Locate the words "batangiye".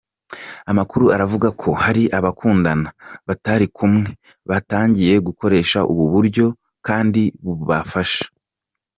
4.49-5.13